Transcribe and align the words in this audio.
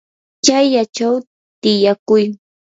chayllachaw 0.45 1.15
tiyakuy. 1.61 2.23